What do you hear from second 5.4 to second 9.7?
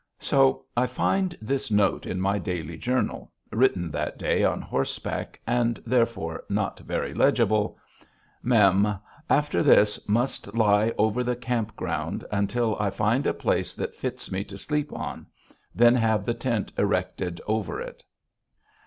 and therefore not very legible: Mem: After